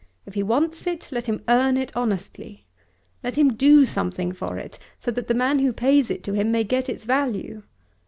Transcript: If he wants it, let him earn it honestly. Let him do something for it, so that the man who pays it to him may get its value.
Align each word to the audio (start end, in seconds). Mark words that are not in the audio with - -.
If 0.25 0.33
he 0.33 0.41
wants 0.41 0.87
it, 0.87 1.09
let 1.11 1.27
him 1.27 1.43
earn 1.47 1.77
it 1.77 1.91
honestly. 1.95 2.65
Let 3.23 3.37
him 3.37 3.53
do 3.53 3.85
something 3.85 4.31
for 4.31 4.57
it, 4.57 4.79
so 4.97 5.11
that 5.11 5.27
the 5.27 5.35
man 5.35 5.59
who 5.59 5.71
pays 5.71 6.09
it 6.09 6.23
to 6.23 6.33
him 6.33 6.51
may 6.51 6.63
get 6.63 6.89
its 6.89 7.03
value. 7.03 7.61